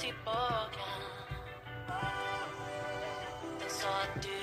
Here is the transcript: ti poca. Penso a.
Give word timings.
ti 0.00 0.14
poca. 0.24 0.86
Penso 3.58 3.86
a. 3.86 4.39